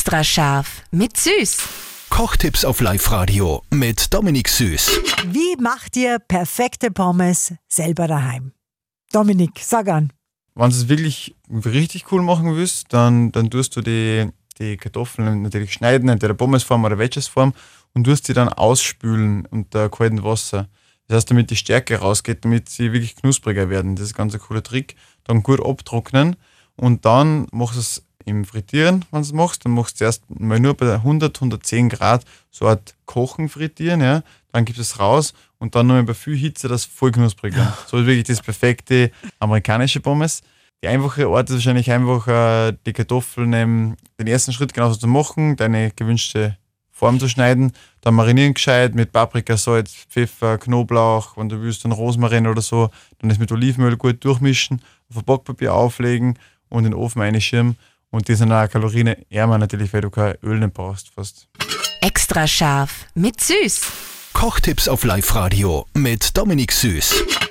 Extra 0.00 0.24
scharf 0.24 0.82
mit 0.92 1.18
Süß. 1.18 1.58
Kochtipps 2.08 2.64
auf 2.64 2.80
Live-Radio 2.80 3.62
mit 3.70 4.14
Dominik 4.14 4.48
Süß. 4.48 4.98
Wie 5.26 5.56
macht 5.60 5.94
ihr 5.94 6.18
perfekte 6.18 6.90
Pommes 6.90 7.52
selber 7.68 8.08
daheim? 8.08 8.52
Dominik, 9.12 9.60
sag 9.60 9.88
an. 9.90 10.10
Wenn 10.54 10.70
du 10.70 10.76
es 10.76 10.88
wirklich 10.88 11.36
richtig 11.50 12.10
cool 12.10 12.22
machen 12.22 12.56
willst, 12.56 12.94
dann, 12.94 13.30
dann 13.30 13.50
tust 13.50 13.76
du 13.76 13.82
die, 13.82 14.30
die 14.58 14.78
Kartoffeln 14.78 15.42
natürlich 15.42 15.74
schneiden, 15.74 16.08
entweder 16.08 16.32
Pommesform 16.32 16.82
oder 16.86 16.96
Wedgesform 16.96 17.52
und 17.92 18.04
tust 18.04 18.26
sie 18.26 18.32
dann 18.32 18.48
ausspülen 18.48 19.44
unter 19.50 19.90
kaltem 19.90 20.24
Wasser. 20.24 20.70
Das 21.08 21.16
heißt, 21.16 21.30
damit 21.30 21.50
die 21.50 21.56
Stärke 21.56 21.96
rausgeht, 21.98 22.46
damit 22.46 22.70
sie 22.70 22.94
wirklich 22.94 23.16
knuspriger 23.16 23.68
werden. 23.68 23.96
Das 23.96 24.06
ist 24.06 24.14
ein 24.14 24.16
ganz 24.16 24.32
ein 24.32 24.40
cooler 24.40 24.62
Trick. 24.62 24.96
Dann 25.24 25.42
gut 25.42 25.62
abtrocknen 25.62 26.36
und 26.76 27.04
dann 27.04 27.48
machst 27.52 27.76
du 27.76 27.80
es 27.80 28.02
im 28.30 28.44
Frittieren, 28.44 29.04
wenn 29.10 29.20
du 29.20 29.26
es 29.26 29.32
machst. 29.32 29.64
Dann 29.64 29.72
machst 29.72 30.00
du 30.00 30.04
erst 30.04 30.22
mal 30.28 30.58
nur 30.58 30.74
bei 30.74 30.94
100, 30.94 31.36
110 31.36 31.88
Grad 31.88 32.24
so 32.50 32.64
eine 32.64 32.72
Art 32.72 32.94
Kochen 33.06 33.48
frittieren. 33.48 34.00
Ja. 34.00 34.22
Dann 34.52 34.64
gibst 34.64 34.78
du 34.78 34.82
es 34.82 34.98
raus 34.98 35.34
und 35.58 35.74
dann 35.74 35.86
noch 35.86 36.02
bei 36.02 36.14
viel 36.14 36.36
Hitze 36.36 36.68
das 36.68 36.84
voll 36.84 37.12
knusprig 37.12 37.54
wird. 37.54 37.68
So 37.86 37.98
ist 37.98 38.06
wirklich 38.06 38.26
das 38.26 38.42
perfekte 38.42 39.10
amerikanische 39.38 40.00
Pommes. 40.00 40.42
Die 40.82 40.88
einfache 40.88 41.26
Art 41.26 41.50
ist 41.50 41.56
wahrscheinlich 41.56 41.90
einfach 41.90 42.72
die 42.86 42.92
Kartoffeln 42.92 43.52
ähm, 43.52 43.96
den 44.18 44.26
ersten 44.26 44.52
Schritt 44.52 44.72
genauso 44.72 44.96
zu 44.96 45.06
machen, 45.06 45.56
deine 45.56 45.90
gewünschte 45.90 46.56
Form 47.00 47.18
zu 47.18 47.30
schneiden, 47.30 47.72
dann 48.02 48.14
marinieren 48.14 48.52
gescheit 48.52 48.94
mit 48.94 49.10
Paprika, 49.10 49.56
Salz, 49.56 50.06
Pfeffer, 50.10 50.58
Knoblauch, 50.58 51.34
wenn 51.38 51.48
du 51.48 51.62
willst, 51.62 51.82
dann 51.82 51.92
Rosmarin 51.92 52.46
oder 52.46 52.60
so, 52.60 52.90
dann 53.18 53.30
das 53.30 53.38
mit 53.38 53.50
Olivenöl 53.50 53.96
gut 53.96 54.22
durchmischen, 54.22 54.82
auf 55.08 55.16
ein 55.16 55.24
Backpapier 55.24 55.72
auflegen 55.72 56.38
und 56.68 56.84
in 56.84 56.90
den 56.90 56.94
Ofen 56.94 57.22
einschirmen. 57.22 57.78
Und 58.10 58.28
die 58.28 58.34
sind 58.34 58.52
auch 58.52 58.68
kalorienärmer 58.68 59.58
natürlich, 59.58 59.92
weil 59.92 60.00
du 60.00 60.10
kein 60.10 60.34
Öl 60.42 60.58
nicht 60.58 60.74
brauchst 60.74 61.10
fast. 61.14 61.48
Extra 62.00 62.46
scharf 62.46 63.06
mit 63.14 63.40
Süß. 63.40 63.82
Kochtipps 64.32 64.88
auf 64.88 65.04
Live-Radio 65.04 65.86
mit 65.94 66.36
Dominik 66.36 66.72
Süß. 66.72 67.50